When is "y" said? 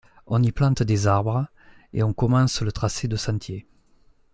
0.41-0.51